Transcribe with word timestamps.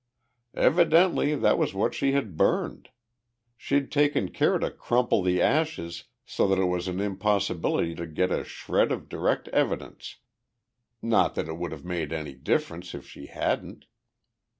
"Evidently 0.55 1.35
that 1.35 1.59
was 1.59 1.75
what 1.75 1.93
she 1.93 2.13
had 2.13 2.35
burned. 2.35 2.89
She'd 3.55 3.91
taken 3.91 4.29
care 4.31 4.57
to 4.57 4.71
crumple 4.71 5.21
the 5.21 5.39
ashes 5.43 6.05
so 6.25 6.47
that 6.47 6.57
it 6.57 6.65
was 6.65 6.87
an 6.87 6.99
impossibility 6.99 7.93
to 7.93 8.07
get 8.07 8.31
a 8.31 8.43
shred 8.43 8.91
of 8.91 9.07
direct 9.09 9.47
evidence, 9.49 10.15
not 11.03 11.35
that 11.35 11.47
it 11.47 11.59
would 11.59 11.71
have 11.71 11.85
made 11.85 12.11
any 12.11 12.33
difference 12.33 12.95
if 12.95 13.07
she 13.07 13.27
hadn't. 13.27 13.85